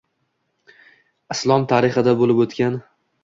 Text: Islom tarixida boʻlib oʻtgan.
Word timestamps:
Islom 1.35 1.67
tarixida 1.73 2.17
boʻlib 2.23 2.43
oʻtgan. 2.47 2.81